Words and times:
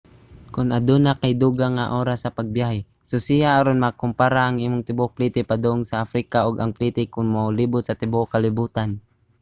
kon 0.53 0.69
aduna 0.77 1.11
kay 1.21 1.33
dugang 1.43 1.73
nga 1.77 1.85
oras 2.01 2.19
sa 2.21 2.33
pagbiyahe 2.37 2.79
susiha 3.09 3.49
aron 3.59 3.81
makompara 3.85 4.41
ang 4.45 4.57
imong 4.65 4.83
tibuok 4.87 5.11
plite 5.17 5.41
padung 5.49 5.81
africa 6.05 6.37
og 6.47 6.55
ang 6.59 6.71
plite 6.77 7.03
kon 7.13 7.27
molibot 7.35 7.83
sa 7.85 7.97
tibuok 8.01 8.29
kalibotan 8.35 8.89